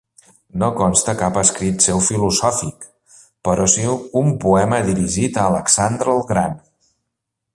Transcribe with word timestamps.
No 0.61 0.67
consta 0.77 1.13
cap 1.19 1.35
escrit 1.41 1.83
seu 1.87 1.99
filosòfic, 2.05 2.87
però 3.49 3.67
sí 3.75 3.85
un 4.23 4.33
poema 4.47 4.81
dirigit 4.89 5.39
a 5.43 5.47
Alexandre 5.53 6.15
el 6.17 6.27
Gran. 6.33 6.57